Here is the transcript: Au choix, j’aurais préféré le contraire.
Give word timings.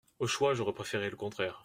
Au 0.17 0.25
choix, 0.25 0.55
j’aurais 0.55 0.73
préféré 0.73 1.11
le 1.11 1.15
contraire. 1.15 1.59